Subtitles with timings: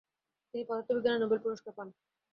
[0.49, 1.87] তিনি পদার্থবিজ্ঞানে নোবেল পুরস্কার পান।